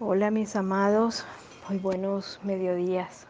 Hola 0.00 0.30
mis 0.30 0.54
amados, 0.54 1.26
muy 1.68 1.78
buenos 1.78 2.38
mediodías. 2.44 3.26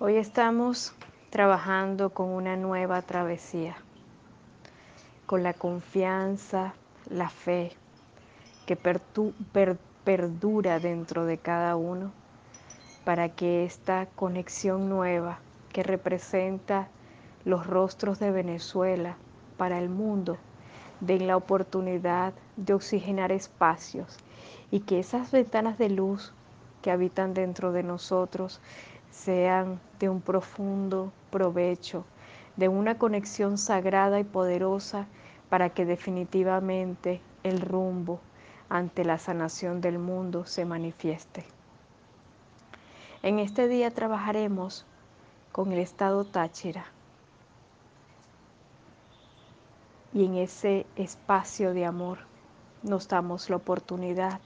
Hoy 0.00 0.16
estamos 0.16 0.92
trabajando 1.30 2.10
con 2.10 2.30
una 2.30 2.56
nueva 2.56 3.00
travesía, 3.00 3.76
con 5.26 5.44
la 5.44 5.54
confianza, 5.54 6.74
la 7.08 7.28
fe 7.28 7.76
que 8.66 8.74
perdura 8.74 10.80
dentro 10.80 11.26
de 11.26 11.38
cada 11.38 11.76
uno 11.76 12.10
para 13.04 13.28
que 13.28 13.64
esta 13.64 14.06
conexión 14.16 14.88
nueva 14.88 15.38
que 15.72 15.84
representa 15.84 16.88
los 17.44 17.68
rostros 17.68 18.18
de 18.18 18.32
Venezuela 18.32 19.14
para 19.58 19.78
el 19.78 19.90
mundo 19.90 20.38
den 21.00 21.26
la 21.26 21.36
oportunidad 21.36 22.32
de 22.56 22.74
oxigenar 22.74 23.32
espacios 23.32 24.16
y 24.70 24.80
que 24.80 24.98
esas 24.98 25.30
ventanas 25.30 25.78
de 25.78 25.90
luz 25.90 26.32
que 26.82 26.90
habitan 26.90 27.34
dentro 27.34 27.72
de 27.72 27.82
nosotros 27.82 28.60
sean 29.10 29.80
de 29.98 30.08
un 30.08 30.20
profundo 30.20 31.12
provecho, 31.30 32.04
de 32.56 32.68
una 32.68 32.98
conexión 32.98 33.58
sagrada 33.58 34.20
y 34.20 34.24
poderosa 34.24 35.06
para 35.48 35.70
que 35.70 35.84
definitivamente 35.84 37.20
el 37.42 37.60
rumbo 37.60 38.20
ante 38.68 39.04
la 39.04 39.18
sanación 39.18 39.80
del 39.80 39.98
mundo 39.98 40.46
se 40.46 40.64
manifieste. 40.64 41.44
En 43.22 43.38
este 43.38 43.68
día 43.68 43.90
trabajaremos 43.90 44.84
con 45.52 45.72
el 45.72 45.78
estado 45.78 46.24
Táchira 46.24 46.93
y 50.14 50.24
en 50.24 50.36
ese 50.36 50.86
espacio 50.94 51.74
de 51.74 51.84
amor 51.84 52.18
nos 52.84 53.08
damos 53.08 53.50
la 53.50 53.56
oportunidad 53.56 54.40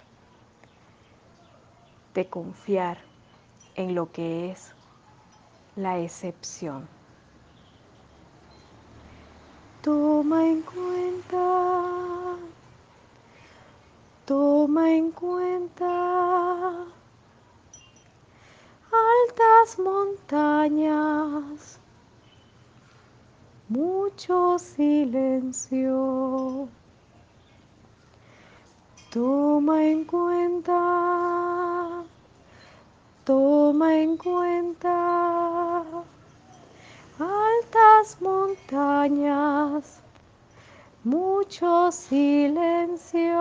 de 2.15 2.27
confiar 2.27 2.97
en 3.75 3.95
lo 3.95 4.11
que 4.11 4.51
es 4.51 4.73
la 5.77 5.99
excepción. 5.99 6.89
Toma 9.83 10.47
en 10.47 10.63
cuenta, 10.63 12.37
toma 14.25 14.93
en 14.93 15.11
cuenta 15.13 16.87
altas 18.91 19.79
montañas, 19.79 21.79
mucho 23.69 24.59
silencio. 24.59 25.99
Toma 29.11 29.85
en 29.85 30.05
cuenta 30.05 31.29
Toma 33.29 33.95
en 33.95 34.17
cuenta 34.17 35.85
altas 37.19 38.23
montañas, 38.23 40.01
mucho 41.05 41.93
silencio, 41.93 43.35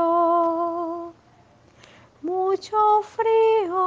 mucho 2.22 3.02
frío, 3.16 3.80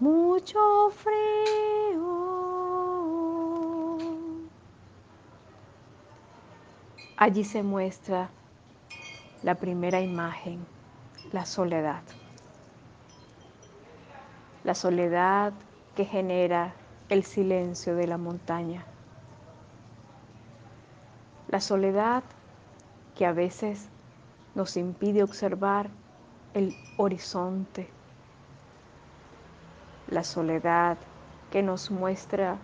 mucho 0.00 0.90
frío. 0.90 1.77
Allí 7.20 7.42
se 7.42 7.64
muestra 7.64 8.30
la 9.42 9.56
primera 9.56 10.00
imagen, 10.00 10.64
la 11.32 11.46
soledad. 11.46 12.02
La 14.62 14.76
soledad 14.76 15.52
que 15.96 16.04
genera 16.04 16.74
el 17.08 17.24
silencio 17.24 17.96
de 17.96 18.06
la 18.06 18.18
montaña, 18.18 18.84
la 21.48 21.60
soledad 21.60 22.22
que 23.16 23.26
a 23.26 23.32
veces 23.32 23.88
nos 24.54 24.76
impide 24.76 25.24
observar 25.24 25.90
el 26.54 26.72
horizonte, 26.98 27.90
la 30.06 30.22
soledad 30.22 30.98
que 31.50 31.64
nos 31.64 31.90
muestra 31.90 32.58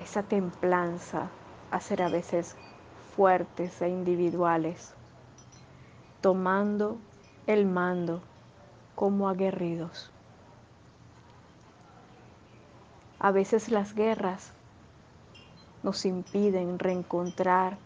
esa 0.00 0.22
templanza 0.22 1.28
a 1.70 1.80
ser 1.80 2.00
a 2.00 2.08
veces 2.08 2.56
fuertes 3.16 3.80
e 3.80 3.88
individuales, 3.88 4.92
tomando 6.20 6.98
el 7.46 7.66
mando 7.66 8.20
como 8.94 9.28
aguerridos. 9.28 10.10
A 13.20 13.30
veces 13.30 13.70
las 13.70 13.94
guerras 13.94 14.52
nos 15.82 16.04
impiden 16.04 16.78
reencontrar 16.78 17.76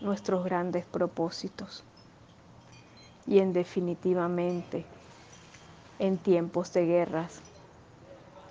nuestros 0.00 0.44
grandes 0.44 0.86
propósitos. 0.86 1.84
Y 3.26 3.40
en 3.40 3.52
definitivamente, 3.52 4.86
en 5.98 6.16
tiempos 6.16 6.72
de 6.72 6.86
guerras, 6.86 7.40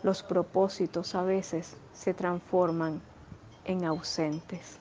los 0.03 0.21
propósitos 0.23 1.15
a 1.15 1.23
veces 1.23 1.75
se 1.93 2.13
transforman 2.13 3.01
en 3.65 3.85
ausentes. 3.85 4.79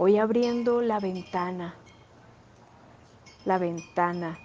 Hoy 0.00 0.16
abriendo 0.16 0.80
la 0.80 1.00
ventana, 1.00 1.74
la 3.44 3.58
ventana 3.58 4.38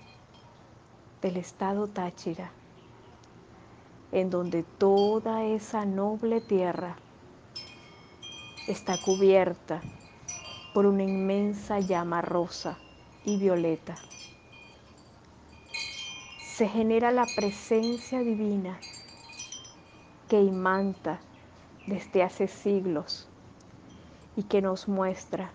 del 1.21 1.37
estado 1.37 1.87
Táchira, 1.87 2.49
en 4.11 4.31
donde 4.31 4.63
toda 4.63 5.43
esa 5.43 5.85
noble 5.85 6.41
tierra 6.41 6.95
está 8.67 8.97
cubierta 8.97 9.79
por 10.73 10.87
una 10.87 11.03
inmensa 11.03 11.79
llama 11.79 12.23
rosa 12.23 12.79
y 13.23 13.37
violeta. 13.37 13.95
Se 16.41 16.67
genera 16.67 17.11
la 17.11 17.27
presencia 17.27 18.21
divina 18.21 18.79
que 20.27 20.41
imanta 20.41 21.19
desde 21.85 22.23
hace 22.23 22.47
siglos 22.47 23.29
y 24.35 24.43
que 24.43 24.61
nos 24.61 24.87
muestra. 24.87 25.51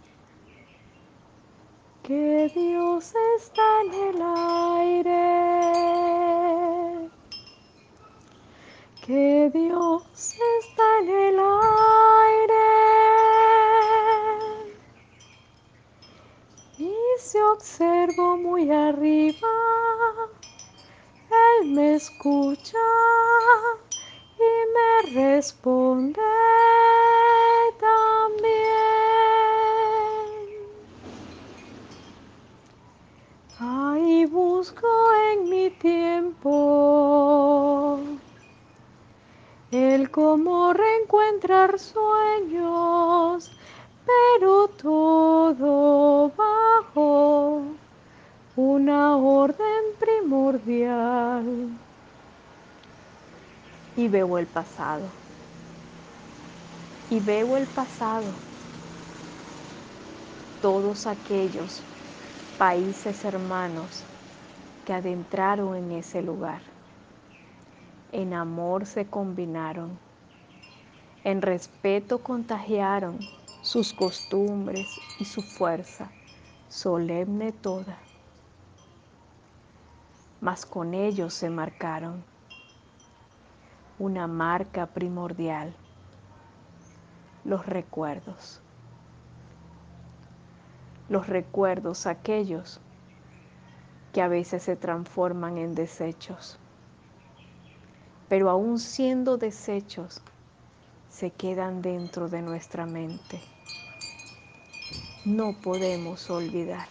Que 2.03 2.51
Dios 2.55 3.15
está 3.37 3.83
en 3.85 3.95
el 3.95 4.23
aire. 5.03 5.19
Que 9.05 9.51
Dios 9.53 10.03
está 10.61 10.99
en 11.01 11.09
el 11.09 11.39
aire. 11.39 12.69
Y 16.79 16.95
se 17.19 17.43
observo 17.43 18.37
muy 18.37 18.71
arriba, 18.71 19.49
Él 21.61 21.73
me 21.73 21.95
escucha 21.97 22.79
y 24.39 24.51
me 24.73 25.03
responde 25.21 26.23
sueños, 41.79 43.51
pero 44.05 44.69
todo 44.69 46.31
bajo 46.37 47.63
una 48.57 49.17
orden 49.17 49.85
primordial. 49.99 51.69
Y 53.97 54.09
veo 54.09 54.39
el 54.39 54.47
pasado. 54.47 55.07
Y 57.11 57.21
veo 57.21 57.57
el 57.57 57.67
pasado. 57.67 58.27
Todos 60.63 61.07
aquellos 61.07 61.83
países 62.59 63.25
hermanos 63.25 64.05
que 64.85 64.93
adentraron 64.93 65.77
en 65.77 65.93
ese 65.93 66.23
lugar 66.23 66.61
en 68.13 68.33
amor 68.33 68.87
se 68.87 69.07
combinaron, 69.07 69.99
en 71.31 71.43
respeto 71.43 72.23
contagiaron 72.23 73.19
sus 73.61 73.93
costumbres 73.93 74.99
y 75.21 75.27
su 75.27 75.43
fuerza, 75.43 76.11
solemne 76.69 77.53
toda. 77.53 77.99
Mas 80.41 80.65
con 80.65 80.95
ellos 80.95 81.35
se 81.35 81.51
marcaron 81.51 82.25
una 83.99 84.27
marca 84.27 84.87
primordial, 84.87 85.75
los 87.45 87.67
recuerdos. 87.67 88.63
los 91.09 91.27
recuerdos 91.27 92.07
aquellos 92.07 92.81
que 94.13 94.21
a 94.21 94.29
veces 94.29 94.63
se 94.63 94.77
transforman 94.77 95.59
en 95.59 95.75
desechos. 95.75 96.59
Pero 98.29 98.51
aún 98.51 98.79
siendo 98.79 99.39
desechos, 99.39 100.21
se 101.11 101.31
quedan 101.31 101.83
dentro 101.83 102.29
de 102.29 102.43
nuestra 102.43 102.87
mente. 102.87 103.41
No 105.25 105.55
podemos 105.61 106.31
olvidar. 106.31 106.87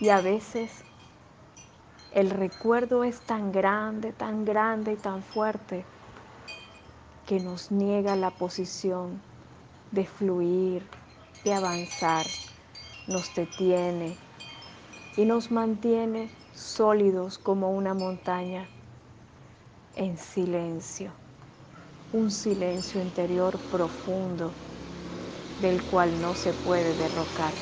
Y 0.00 0.10
a 0.10 0.20
veces 0.20 0.84
el 2.12 2.30
recuerdo 2.30 3.04
es 3.04 3.20
tan 3.20 3.52
grande, 3.52 4.12
tan 4.12 4.44
grande 4.44 4.92
y 4.92 4.96
tan 4.96 5.22
fuerte 5.22 5.84
que 7.26 7.40
nos 7.40 7.70
niega 7.70 8.16
la 8.16 8.30
posición 8.30 9.20
de 9.90 10.06
fluir, 10.06 10.82
de 11.44 11.54
avanzar, 11.54 12.26
nos 13.06 13.34
detiene 13.34 14.16
y 15.16 15.24
nos 15.24 15.50
mantiene 15.50 16.30
sólidos 16.54 17.38
como 17.38 17.70
una 17.72 17.94
montaña 17.94 18.66
en 19.96 20.18
silencio, 20.18 21.10
un 22.12 22.30
silencio 22.30 23.00
interior 23.00 23.58
profundo 23.70 24.52
del 25.60 25.82
cual 25.82 26.20
no 26.20 26.34
se 26.34 26.52
puede 26.52 26.94
derrocar. 26.94 27.54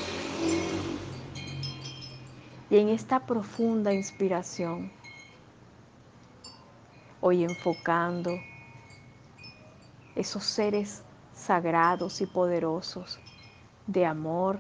Y 2.70 2.78
en 2.78 2.88
esta 2.88 3.20
profunda 3.20 3.92
inspiración, 3.92 4.90
hoy 7.20 7.44
enfocando 7.44 8.38
esos 10.16 10.44
seres 10.44 11.02
sagrados 11.34 12.20
y 12.20 12.26
poderosos 12.26 13.18
de 13.86 14.06
amor 14.06 14.58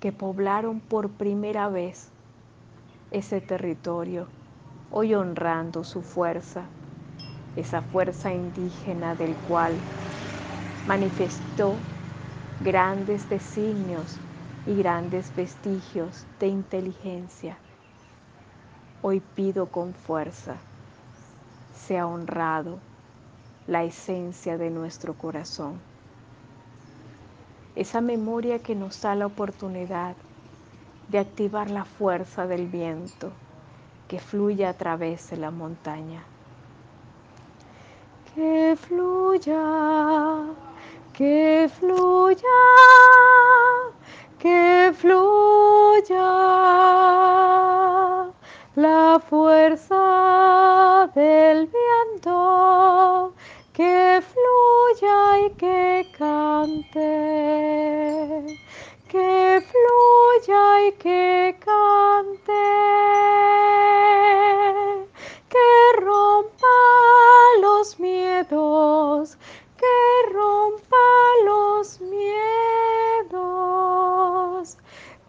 que 0.00 0.12
poblaron 0.12 0.80
por 0.80 1.10
primera 1.10 1.68
vez 1.68 2.08
ese 3.10 3.40
territorio, 3.40 4.28
hoy 4.92 5.14
honrando 5.14 5.84
su 5.84 6.02
fuerza, 6.02 6.66
esa 7.58 7.82
fuerza 7.82 8.32
indígena 8.32 9.16
del 9.16 9.34
cual 9.48 9.74
manifestó 10.86 11.74
grandes 12.60 13.28
designios 13.28 14.16
y 14.64 14.76
grandes 14.76 15.34
vestigios 15.34 16.24
de 16.38 16.46
inteligencia. 16.46 17.56
Hoy 19.02 19.20
pido 19.34 19.66
con 19.66 19.92
fuerza, 19.92 20.54
sea 21.74 22.06
honrado 22.06 22.78
la 23.66 23.82
esencia 23.82 24.56
de 24.56 24.70
nuestro 24.70 25.14
corazón. 25.14 25.80
Esa 27.74 28.00
memoria 28.00 28.60
que 28.60 28.76
nos 28.76 29.02
da 29.02 29.16
la 29.16 29.26
oportunidad 29.26 30.14
de 31.08 31.18
activar 31.18 31.70
la 31.70 31.84
fuerza 31.84 32.46
del 32.46 32.68
viento 32.68 33.32
que 34.06 34.20
fluye 34.20 34.64
a 34.64 34.74
través 34.74 35.30
de 35.30 35.38
la 35.38 35.50
montaña. 35.50 36.22
Que 38.34 38.76
fluya, 38.76 39.64
que 41.12 41.68
fluya, 41.78 42.58
que 44.38 44.92
fluya 44.94 46.28
la 48.76 49.20
fuerza 49.28 51.10
del 51.14 51.66
viento. 51.66 53.34
Que 53.72 54.22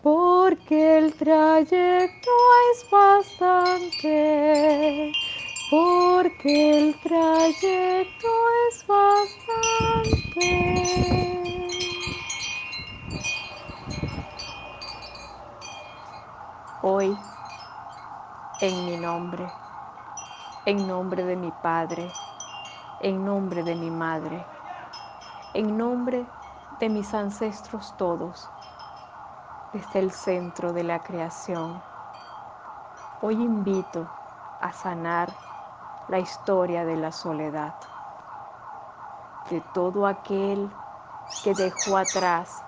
porque 0.01 0.97
el 0.97 1.13
trayecto 1.13 2.31
es 2.71 2.89
bastante 2.89 4.09
porque 5.69 6.79
el 6.79 6.95
trayecto 6.95 8.27
es 8.69 8.85
bastante. 8.87 10.39
Hoy, 16.81 17.15
en 18.61 18.85
mi 18.85 18.97
nombre, 18.97 19.51
en 20.65 20.87
nombre 20.87 21.23
de 21.23 21.35
mi 21.35 21.51
Padre, 21.51 22.09
en 22.99 23.23
nombre 23.23 23.61
de 23.63 23.75
mi 23.75 23.91
Madre, 23.91 24.47
en 25.53 25.77
nombre 25.77 26.25
de 26.79 26.89
mis 26.89 27.13
ancestros 27.13 27.93
todos, 27.95 28.49
desde 29.74 30.00
el 30.00 30.12
centro 30.12 30.74
de 30.74 30.83
la 30.83 31.00
creación, 31.00 31.81
hoy 33.21 33.44
invito 33.44 34.07
a 34.62 34.74
sanar 34.74 35.31
la 36.07 36.19
historia 36.19 36.86
de 36.86 36.98
la 36.98 37.12
soledad, 37.12 37.74
de 39.51 39.62
todo 39.62 40.07
aquel 40.07 40.71
que 41.44 41.54
dejó 41.54 41.98
atrás 41.98 42.63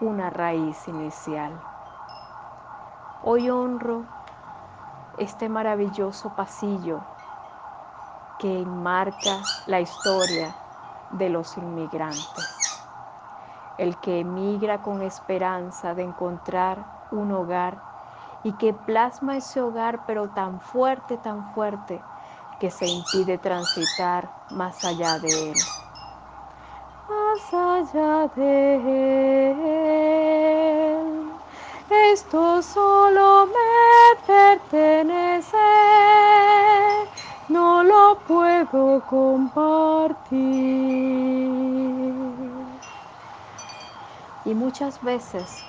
una 0.00 0.30
raíz 0.30 0.86
inicial. 0.86 1.52
Hoy 3.24 3.50
honro 3.50 4.04
este 5.16 5.48
maravilloso 5.48 6.30
pasillo 6.30 7.00
que 8.38 8.60
enmarca 8.60 9.40
la 9.66 9.80
historia 9.80 10.54
de 11.10 11.28
los 11.28 11.56
inmigrantes, 11.58 12.67
el 13.78 13.96
que 13.96 14.20
emigra 14.20 14.82
con 14.82 15.02
esperanza 15.02 15.94
de 15.94 16.02
encontrar 16.02 16.84
un 17.10 17.32
hogar 17.32 17.78
y 18.42 18.52
que 18.52 18.72
plasma 18.74 19.36
ese 19.38 19.60
hogar 19.60 20.00
pero 20.06 20.28
tan 20.28 20.60
fuerte, 20.60 21.16
tan 21.16 21.44
fuerte, 21.54 22.02
que 22.58 22.70
se 22.70 22.86
impide 22.88 23.38
transitar 23.38 24.28
más 24.50 24.84
allá 24.84 25.18
de 25.18 25.52
él. 25.52 25.66
Más 27.08 27.54
allá 27.54 28.28
de 28.36 28.76
él, 30.98 31.32
esto 32.12 32.62
solo 32.62 33.46
me 33.46 34.16
pertenece, 34.26 35.56
no 37.48 37.82
lo 37.84 38.18
puedo 38.26 39.00
compartir. 39.06 40.28
Y 44.48 44.54
muchas 44.54 45.02
veces 45.02 45.62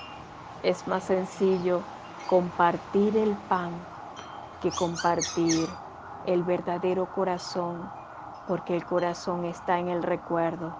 es 0.62 0.86
más 0.86 1.04
sencillo 1.04 1.82
compartir 2.26 3.14
el 3.18 3.36
pan 3.46 3.72
que 4.62 4.70
compartir 4.70 5.68
el 6.24 6.42
verdadero 6.44 7.04
corazón, 7.04 7.90
porque 8.46 8.74
el 8.74 8.86
corazón 8.86 9.44
está 9.44 9.78
en 9.78 9.88
el 9.88 10.02
recuerdo. 10.02 10.72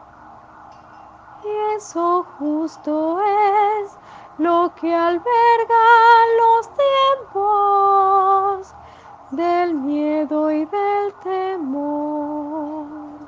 Y 1.45 1.77
eso 1.77 2.25
justo 2.39 3.21
es 3.21 3.91
lo 4.39 4.73
que 4.81 4.95
alberga 4.95 5.85
los 6.41 6.71
tiempos 7.29 8.75
del 9.33 9.75
miedo 9.75 10.51
y 10.51 10.65
del 10.65 11.13
temor. 11.23 13.21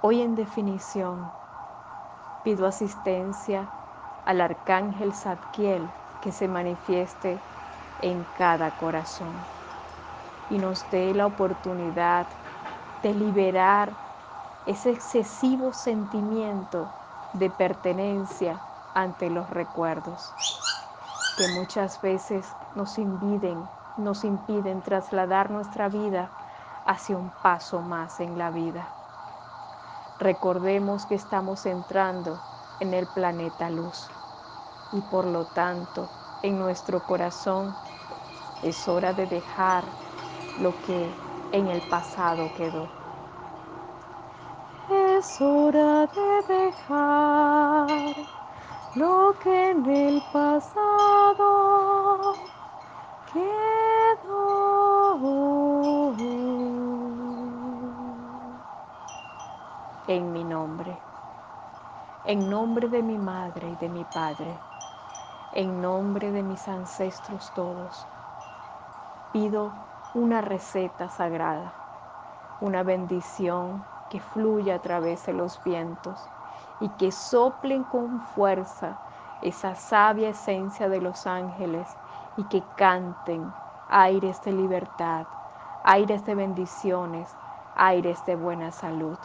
Hoy 0.00 0.22
en 0.22 0.34
definición 0.36 1.41
pido 2.42 2.66
asistencia 2.66 3.68
al 4.24 4.40
arcángel 4.40 5.12
Zadkiel 5.14 5.88
que 6.20 6.32
se 6.32 6.48
manifieste 6.48 7.38
en 8.00 8.24
cada 8.36 8.70
corazón 8.72 9.32
y 10.50 10.58
nos 10.58 10.88
dé 10.90 11.14
la 11.14 11.26
oportunidad 11.26 12.26
de 13.02 13.14
liberar 13.14 13.92
ese 14.66 14.90
excesivo 14.90 15.72
sentimiento 15.72 16.86
de 17.32 17.50
pertenencia 17.50 18.60
ante 18.94 19.30
los 19.30 19.48
recuerdos 19.50 20.34
que 21.36 21.48
muchas 21.48 22.00
veces 22.00 22.56
nos 22.74 22.98
impiden, 22.98 23.68
nos 23.96 24.24
impiden 24.24 24.82
trasladar 24.82 25.50
nuestra 25.50 25.88
vida 25.88 26.28
hacia 26.84 27.16
un 27.16 27.30
paso 27.30 27.80
más 27.80 28.20
en 28.20 28.36
la 28.38 28.50
vida. 28.50 29.01
Recordemos 30.18 31.06
que 31.06 31.14
estamos 31.14 31.66
entrando 31.66 32.38
en 32.80 32.94
el 32.94 33.06
planeta 33.06 33.70
luz 33.70 34.08
y 34.92 35.00
por 35.00 35.24
lo 35.24 35.44
tanto 35.46 36.08
en 36.42 36.58
nuestro 36.58 37.00
corazón 37.00 37.74
es 38.62 38.88
hora 38.88 39.12
de 39.12 39.26
dejar 39.26 39.84
lo 40.60 40.72
que 40.86 41.10
en 41.52 41.68
el 41.68 41.80
pasado 41.88 42.50
quedó. 42.56 42.88
Es 44.90 45.40
hora 45.40 46.06
de 46.06 46.54
dejar 46.54 48.16
lo 48.96 49.34
que 49.42 49.70
en 49.70 49.86
el 49.86 50.22
pasado 50.32 52.34
quedó. 53.32 53.81
En 60.08 60.32
mi 60.32 60.42
nombre, 60.42 60.98
en 62.24 62.48
nombre 62.50 62.88
de 62.88 63.02
mi 63.04 63.18
madre 63.18 63.70
y 63.70 63.76
de 63.76 63.88
mi 63.88 64.04
padre, 64.04 64.58
en 65.52 65.80
nombre 65.80 66.32
de 66.32 66.42
mis 66.42 66.66
ancestros 66.66 67.52
todos, 67.52 68.08
pido 69.30 69.72
una 70.12 70.40
receta 70.40 71.08
sagrada, 71.08 71.72
una 72.58 72.82
bendición 72.82 73.84
que 74.08 74.18
fluya 74.18 74.74
a 74.74 74.78
través 74.80 75.24
de 75.26 75.34
los 75.34 75.62
vientos 75.62 76.28
y 76.80 76.88
que 76.90 77.12
soplen 77.12 77.84
con 77.84 78.20
fuerza 78.20 78.98
esa 79.40 79.76
sabia 79.76 80.30
esencia 80.30 80.88
de 80.88 81.00
los 81.00 81.28
ángeles 81.28 81.96
y 82.36 82.44
que 82.44 82.64
canten 82.74 83.54
aires 83.86 84.40
de 84.42 84.52
libertad, 84.52 85.26
aires 85.84 86.24
de 86.24 86.34
bendiciones, 86.34 87.36
aires 87.74 88.24
de 88.26 88.34
buena 88.34 88.72
salud. 88.72 89.18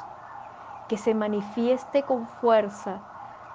Que 0.88 0.98
se 0.98 1.14
manifieste 1.14 2.06
con 2.06 2.28
fuerza 2.28 3.02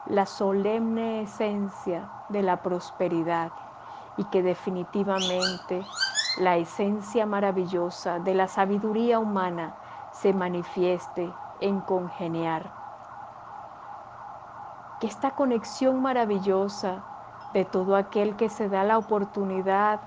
la 0.05 0.27
solemne 0.27 1.23
esencia 1.23 2.11
de 2.29 2.43
la 2.43 2.63
prosperidad 2.63 3.53
y 4.17 4.25
que 4.25 4.43
definitivamente 4.43 5.87
la 6.35 6.57
esencia 6.57 7.25
maravillosa 7.27 8.19
de 8.19 8.35
la 8.35 8.49
sabiduría 8.49 9.19
humana 9.19 9.75
se 10.11 10.33
manifieste 10.33 11.39
en 11.61 11.81
congeniar. 11.81 12.71
Que 14.99 15.07
esta 15.07 15.31
conexión 15.33 16.03
maravillosa 16.03 17.03
de 17.53 17.65
todo 17.65 17.97
aquel 17.97 18.37
que 18.37 18.49
se 18.49 18.69
da 18.69 18.85
la 18.85 18.99
oportunidad 18.99 20.01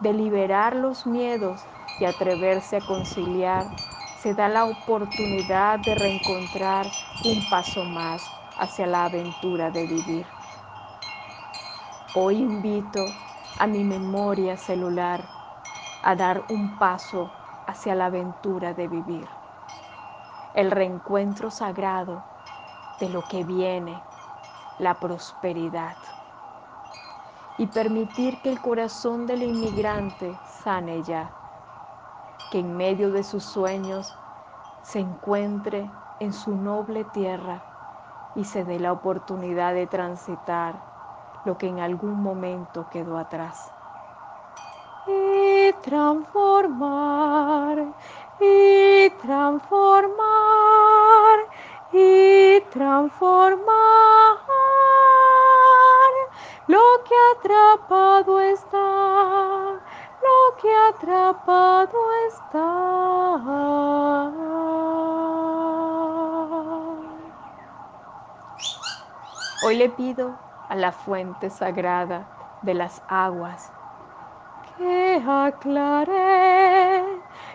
de 0.00 0.12
liberar 0.12 0.76
los 0.76 1.06
miedos 1.06 1.68
y 1.98 2.04
atreverse 2.04 2.76
a 2.76 2.80
conciliar, 2.84 3.66
se 4.24 4.32
da 4.32 4.48
la 4.48 4.64
oportunidad 4.64 5.78
de 5.80 5.94
reencontrar 5.94 6.86
un 7.26 7.46
paso 7.50 7.84
más 7.84 8.32
hacia 8.56 8.86
la 8.86 9.04
aventura 9.04 9.70
de 9.70 9.86
vivir. 9.86 10.26
Hoy 12.14 12.38
invito 12.38 13.04
a 13.58 13.66
mi 13.66 13.84
memoria 13.84 14.56
celular 14.56 15.28
a 16.00 16.16
dar 16.16 16.42
un 16.48 16.78
paso 16.78 17.28
hacia 17.66 17.94
la 17.94 18.06
aventura 18.06 18.72
de 18.72 18.88
vivir. 18.88 19.28
El 20.54 20.70
reencuentro 20.70 21.50
sagrado 21.50 22.22
de 22.98 23.10
lo 23.10 23.20
que 23.24 23.44
viene, 23.44 24.00
la 24.78 24.94
prosperidad 24.94 25.98
y 27.58 27.66
permitir 27.66 28.40
que 28.40 28.48
el 28.48 28.62
corazón 28.62 29.26
del 29.26 29.42
inmigrante 29.42 30.38
sane 30.46 31.02
ya, 31.02 31.30
que 32.50 32.58
en 32.60 32.76
medio 32.76 33.10
de 33.10 33.24
sus 33.24 33.44
sueños 33.44 34.14
se 34.82 35.00
encuentre 35.00 35.90
en 36.18 36.32
su 36.32 36.54
noble 36.54 37.04
tierra 37.04 37.62
y 38.34 38.44
se 38.44 38.64
dé 38.64 38.78
la 38.78 38.92
oportunidad 38.92 39.74
de 39.74 39.86
transitar 39.86 40.80
lo 41.44 41.58
que 41.58 41.68
en 41.68 41.80
algún 41.80 42.22
momento 42.22 42.88
quedó 42.88 43.16
atrás. 43.18 43.72
Y 45.06 45.72
transformar, 45.82 47.78
y 48.40 49.10
transformar, 49.20 50.18
y 51.92 52.60
transformar 52.70 53.64
lo 56.66 56.80
que 57.06 57.14
atrapado 57.38 58.40
está, 58.40 59.73
que 60.64 60.74
atrapado 60.88 61.98
está. 62.26 62.70
Hoy 69.62 69.76
le 69.76 69.90
pido 69.90 70.32
a 70.70 70.76
la 70.76 70.90
fuente 70.92 71.50
sagrada 71.50 72.24
de 72.62 72.72
las 72.72 73.02
aguas 73.08 73.70
que 74.78 75.22
aclare 75.26 77.02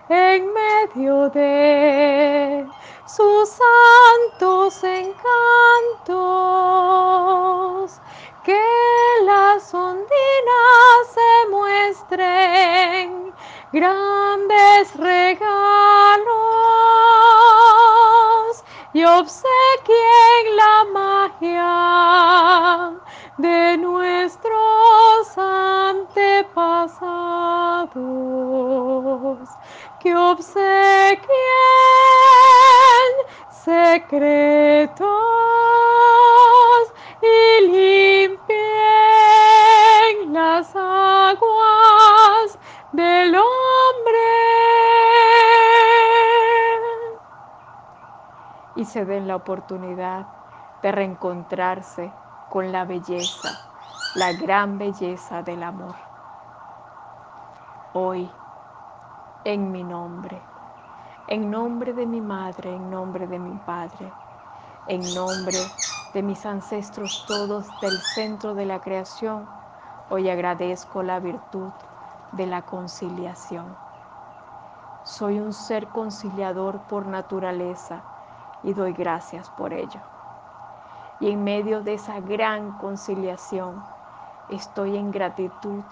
en 0.07 0.53
medio 0.53 1.31
de 1.31 2.69
sus 3.05 3.49
santos 3.49 4.83
encantos 4.83 5.19
que 8.49 8.65
las 9.25 9.71
ondinas 9.75 11.01
se 11.13 11.31
muestren 11.51 13.31
grandes 13.71 14.95
regalos. 14.95 15.45
Y 18.93 19.03
obsequien 19.03 20.55
la 20.55 20.83
magia 20.91 21.73
de 23.37 23.77
nuestros 23.77 25.37
antepasados. 25.37 26.97
Que 29.99 30.15
obsequien 30.15 31.19
secretos 33.63 35.48
se 48.86 49.05
den 49.05 49.27
la 49.27 49.36
oportunidad 49.36 50.25
de 50.81 50.91
reencontrarse 50.91 52.12
con 52.50 52.71
la 52.71 52.86
belleza, 52.86 53.59
la 54.15 54.33
gran 54.33 54.77
belleza 54.77 55.43
del 55.43 55.63
amor. 55.63 55.95
Hoy, 57.93 58.29
en 59.43 59.71
mi 59.71 59.83
nombre, 59.83 60.41
en 61.27 61.51
nombre 61.51 61.93
de 61.93 62.05
mi 62.05 62.21
madre, 62.21 62.75
en 62.75 62.89
nombre 62.89 63.27
de 63.27 63.39
mi 63.39 63.57
padre, 63.65 64.12
en 64.88 65.13
nombre 65.13 65.59
de 66.13 66.24
mis 66.24 66.45
ancestros 66.45 67.25
todos 67.27 67.65
del 67.81 68.00
centro 68.00 68.55
de 68.55 68.65
la 68.65 68.79
creación, 68.79 69.45
hoy 70.09 70.29
agradezco 70.29 71.03
la 71.03 71.19
virtud 71.19 71.71
de 72.31 72.48
la 72.48 72.63
conciliación. 72.63 73.65
Soy 75.03 75.39
un 75.39 75.53
ser 75.53 75.88
conciliador 75.88 76.79
por 76.88 77.05
naturaleza 77.05 78.01
y 78.63 78.73
doy 78.73 78.93
gracias 78.93 79.49
por 79.49 79.73
ello. 79.73 80.01
Y 81.19 81.31
en 81.31 81.43
medio 81.43 81.81
de 81.81 81.95
esa 81.95 82.19
gran 82.21 82.71
conciliación 82.73 83.83
estoy 84.47 84.95
en 84.95 85.11
gratitud 85.11 85.83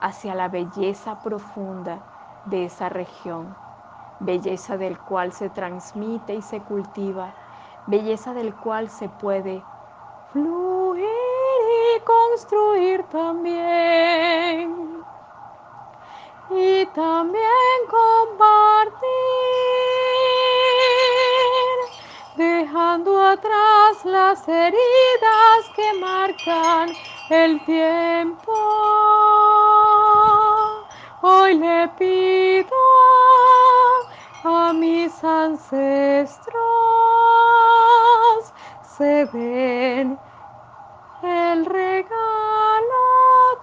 hacia 0.00 0.34
la 0.34 0.48
belleza 0.48 1.16
profunda 1.16 2.00
de 2.44 2.64
esa 2.64 2.88
región, 2.88 3.54
belleza 4.18 4.76
del 4.76 4.98
cual 4.98 5.32
se 5.32 5.50
transmite 5.50 6.34
y 6.34 6.42
se 6.42 6.62
cultiva, 6.62 7.34
belleza 7.86 8.34
del 8.34 8.54
cual 8.54 8.88
se 8.88 9.08
puede 9.08 9.62
fluir 10.32 11.04
y 11.04 12.00
construir 12.04 13.04
también. 13.08 15.04
Y 16.48 16.86
también 16.94 17.78
compartir 17.90 19.35
atrás 23.36 24.04
las 24.04 24.48
heridas 24.48 25.60
que 25.74 25.92
marcan 26.00 26.90
el 27.28 27.64
tiempo. 27.66 28.52
Hoy 31.20 31.54
le 31.54 31.88
pido 31.98 32.76
a 34.44 34.72
mis 34.72 35.12
ancestros, 35.22 36.54
se 38.96 39.26
den 39.26 40.18
el 41.22 41.66
regalo 41.66 42.06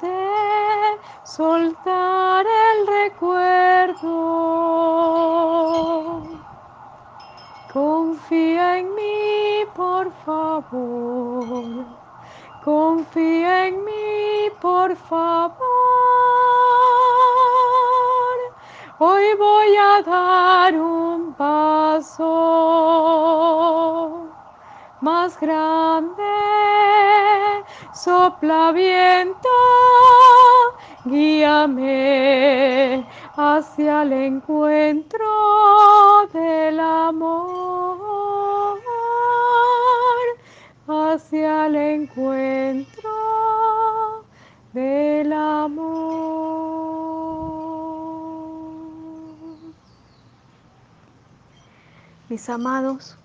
de 0.02 1.00
soltar 1.24 2.46
el 2.46 2.88
recuerdo. 2.88 4.14
Confía 7.74 8.78
en 8.78 8.93
favor. 10.26 11.86
Confía 12.64 13.68
en 13.68 13.84
mí, 13.84 14.50
por 14.62 14.96
favor. 14.96 15.60
Hoy 19.00 19.34
voy 19.38 19.76
a 19.76 20.02
dar 20.02 20.74
un 20.76 21.34
paso 21.34 22.30
más 25.02 25.38
grande. 25.40 26.24
Sopla 27.94 28.72
viento, 28.72 29.50
guíame 31.06 31.86
hacia 33.36 34.04
el 34.04 34.14
encuentro 34.14 35.26
del 36.32 36.80
amor, 36.80 37.93
hacia 40.88 41.68
el 41.68 41.76
encuentro 41.76 43.10
del 44.74 45.32
amor. 45.32 46.14
Mis 52.30 52.50
amados, 52.50 53.18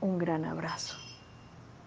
un 0.00 0.18
gran 0.18 0.44
abrazo. 0.44 1.09